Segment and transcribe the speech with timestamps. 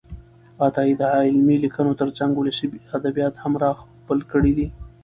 [0.65, 2.67] عطايي د علمي لیکنو ترڅنګ ولسي
[2.97, 4.67] ادبیات هم راخپل کړي دي.